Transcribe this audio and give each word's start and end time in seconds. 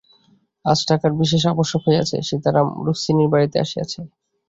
আজ 0.65 0.79
টাকার 0.89 1.11
বিশেষ 1.21 1.43
আবশ্যক 1.53 1.81
হইয়াছে, 1.87 2.17
সীতারাম 2.27 2.67
রুক্মিণীর 2.85 3.31
বাড়িতে 3.33 3.57
আসিয়াছে। 3.59 3.99